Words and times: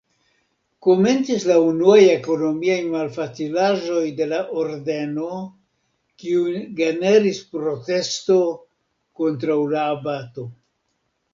Komencis 0.85 1.43
la 1.49 1.55
unuaj 1.63 1.97
ekonomiaj 2.13 2.77
malfacilaĵoj 2.93 4.05
de 4.21 4.27
la 4.31 4.39
Ordeno 4.61 5.27
kiujn 6.23 6.63
generis 6.79 7.43
proteston 7.57 8.57
kontraŭ 9.21 9.59
la 9.75 9.85
abato. 9.93 10.47